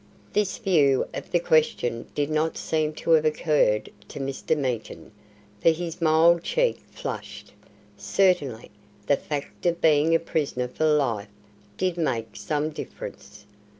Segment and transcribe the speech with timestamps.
[0.33, 4.57] This view of the question did not seem to have occurred to Mr.
[4.57, 5.11] Meekin,
[5.61, 7.53] for his mild cheek flushed.
[7.97, 8.71] Certainly,
[9.05, 11.29] the fact of being a prisoner for life
[11.77, 13.45] did make some difference.